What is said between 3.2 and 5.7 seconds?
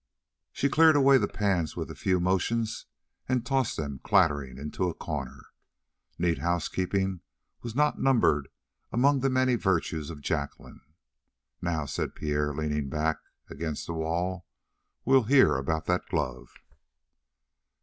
and tossed them clattering into a corner.